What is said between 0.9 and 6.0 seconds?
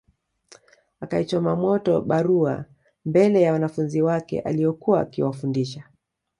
Akaichoma moto barua mbele ya wanafunzi wake aliokuwa akiwafundisha